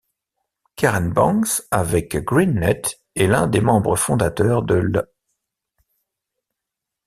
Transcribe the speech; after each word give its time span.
Karen 0.77 1.11
Banks 1.13 1.61
avec 1.69 2.15
GreenNet 2.17 2.81
est 3.15 3.27
l'un 3.27 3.45
des 3.45 3.61
membres 3.61 3.95
fondateurs 3.95 4.63
de 4.63 4.73
l'. 4.73 5.07